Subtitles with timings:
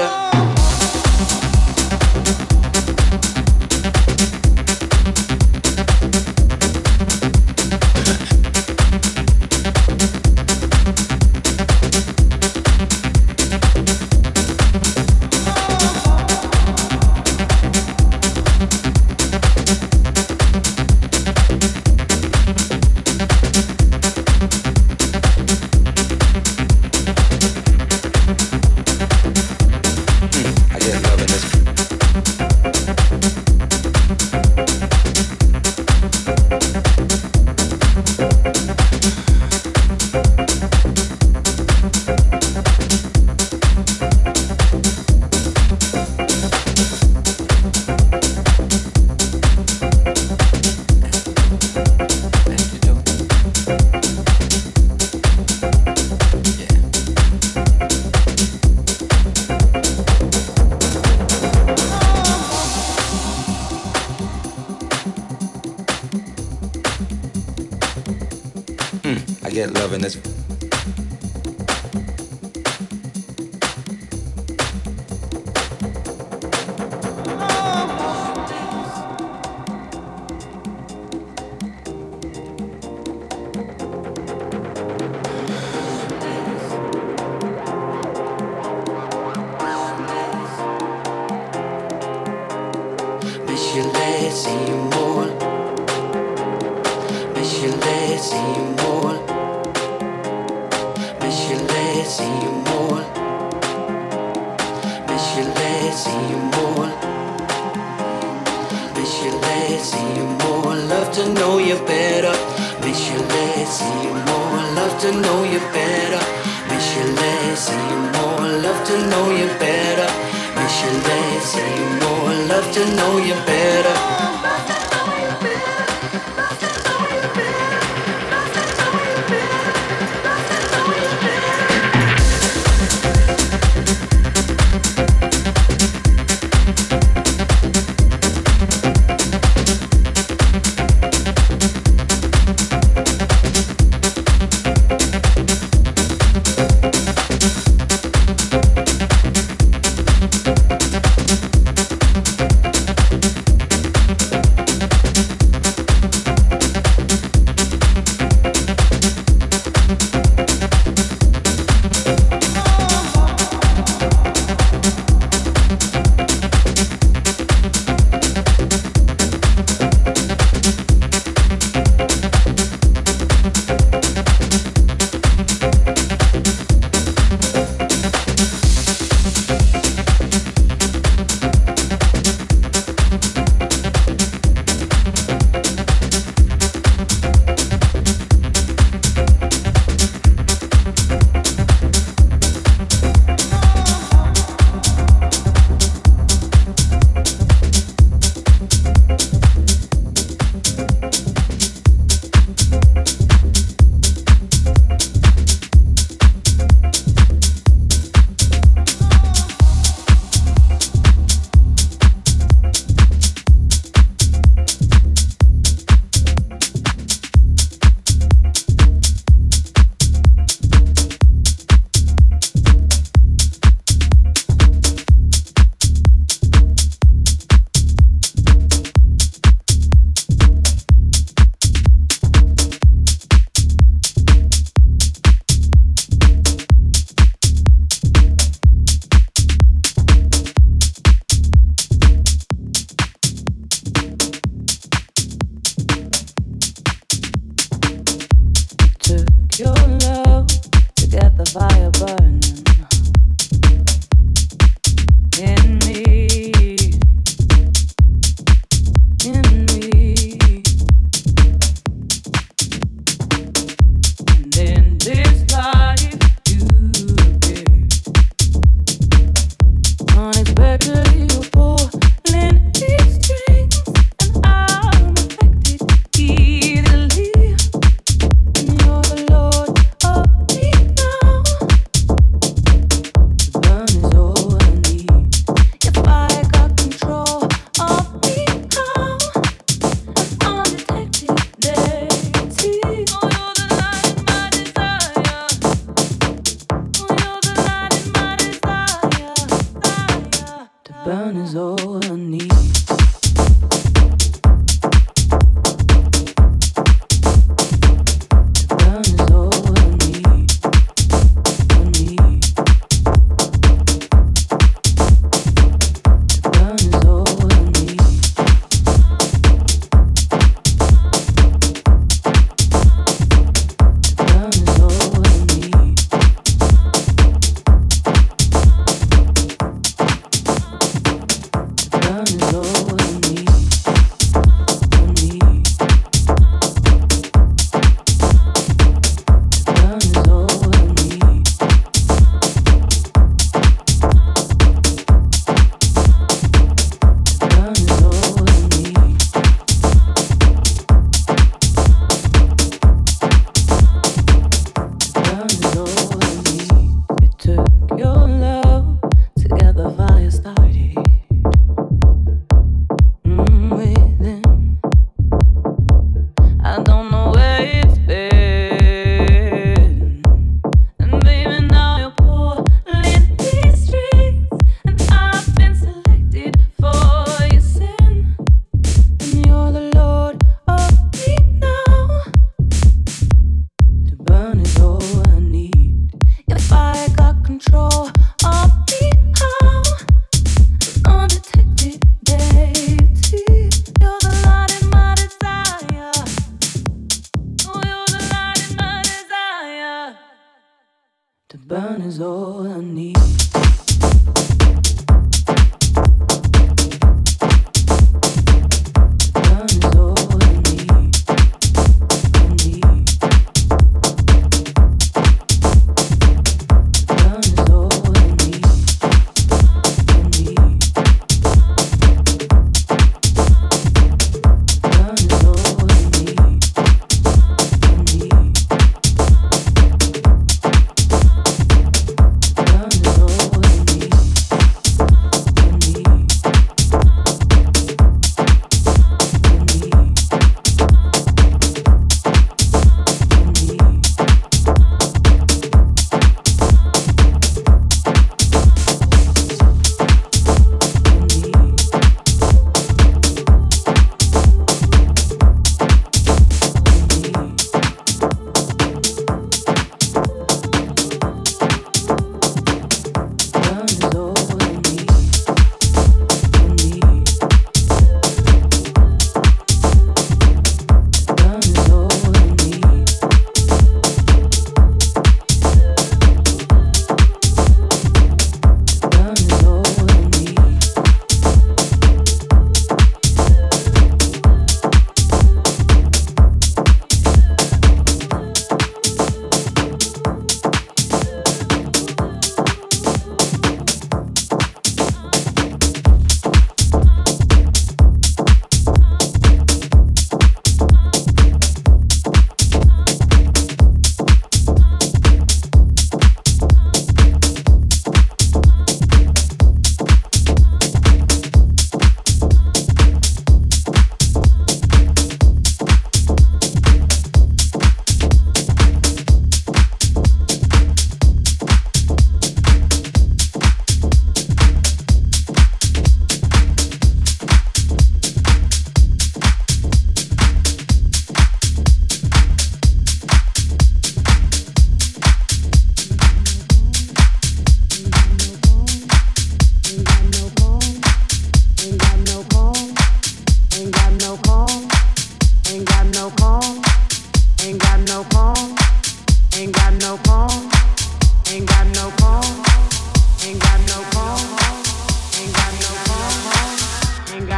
[0.00, 0.49] you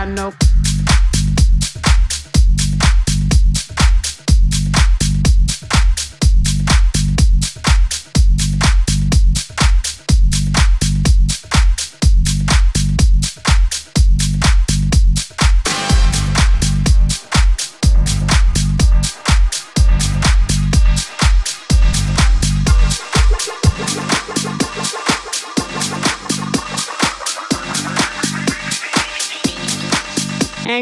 [0.02, 0.61] I know.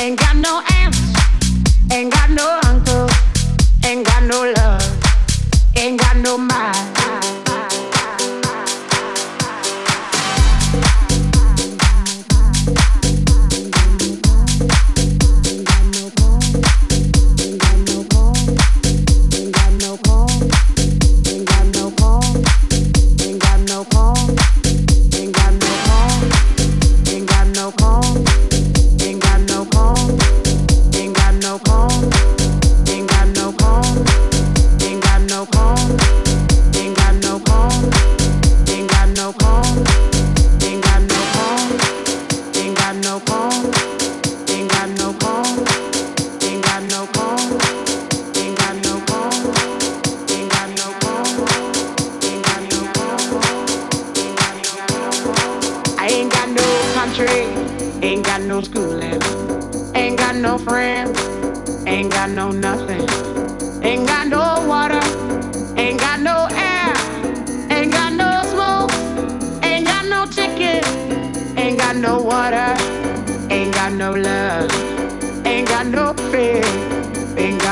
[0.00, 0.98] ain't got no aunts.
[1.92, 3.08] Ain't got no uncle,
[3.84, 4.82] ain't got no love,
[5.76, 6.99] ain't got no mind.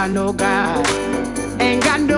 [0.09, 0.87] No God,
[1.61, 2.18] ain't got no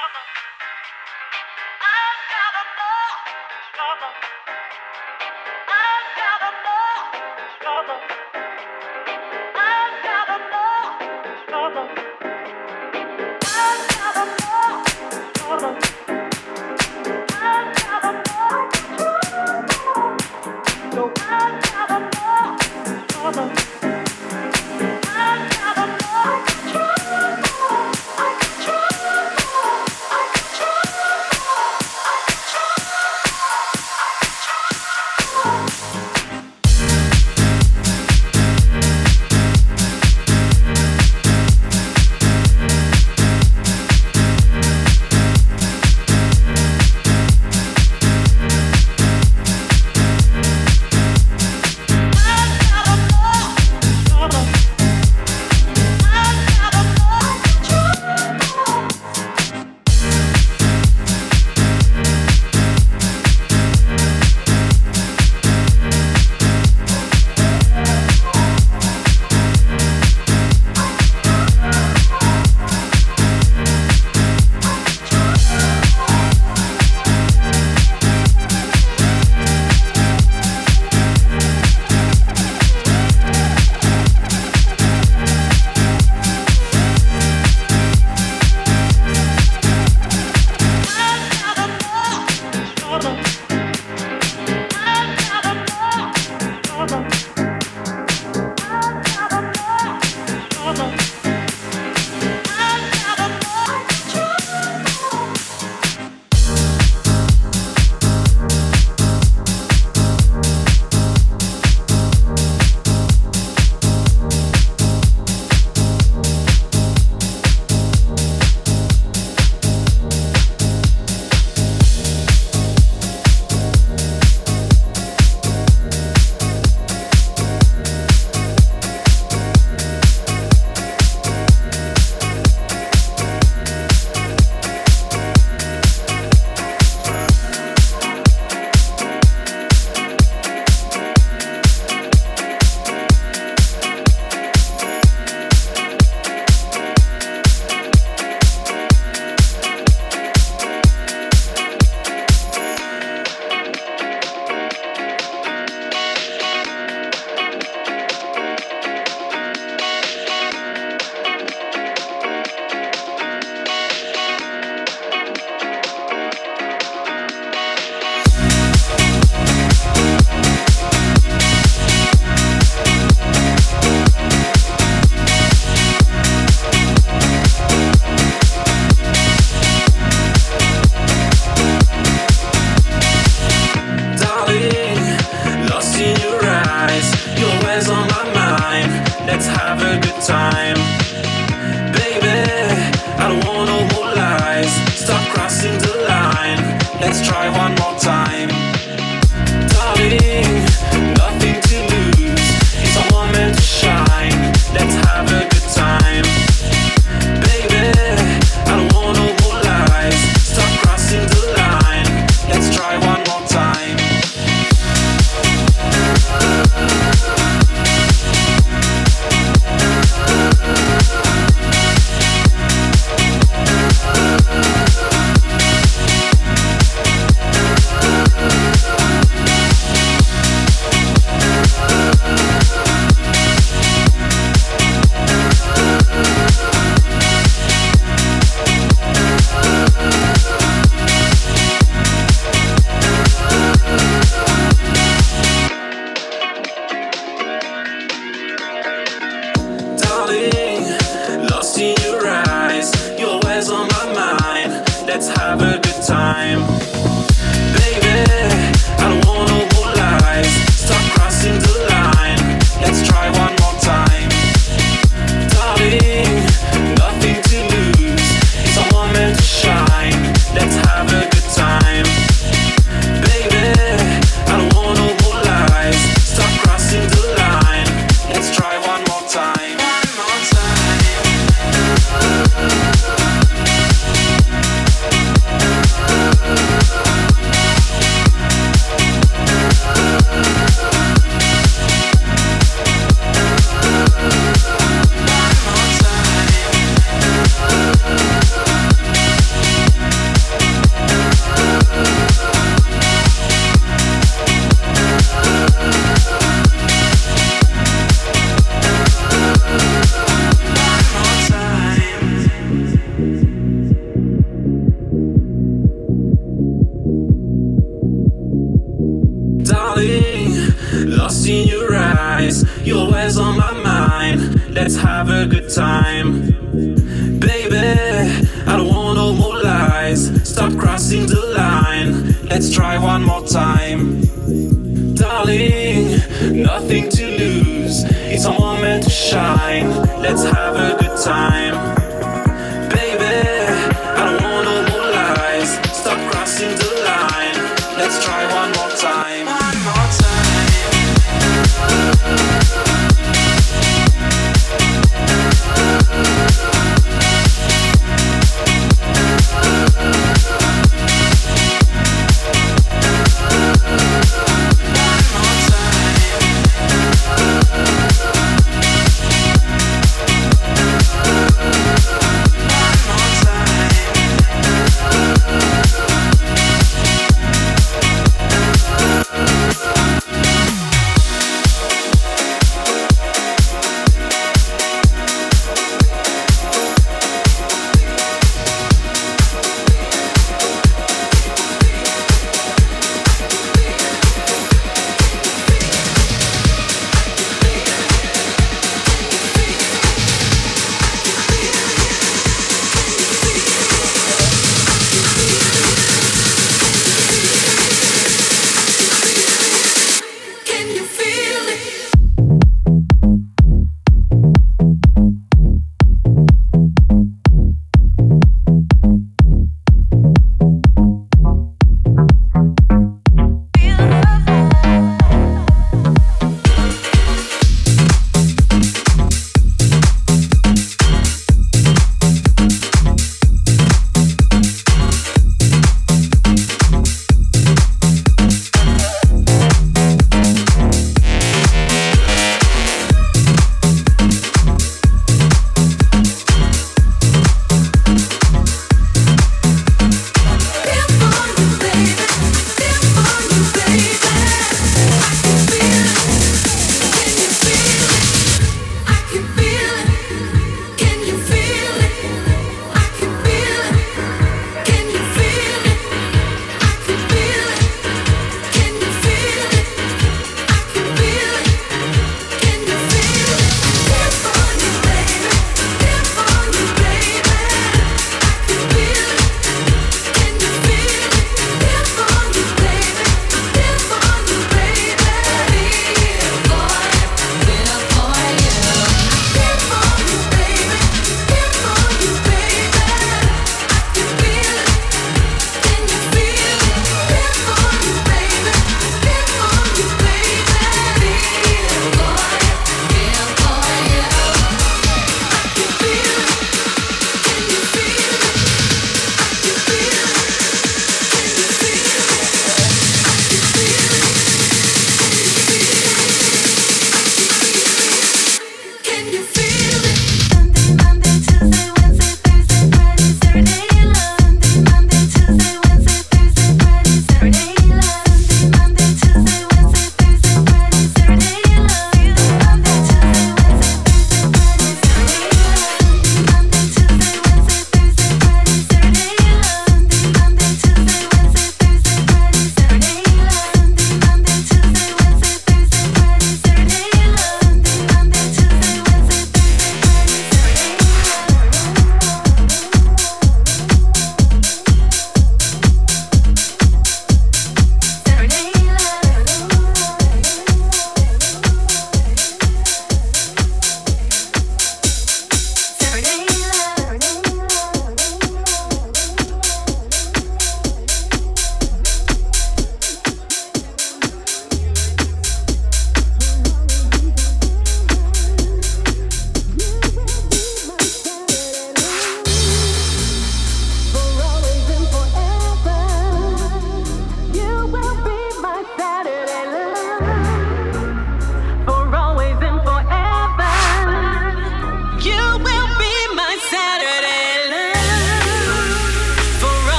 [0.00, 0.59] nada.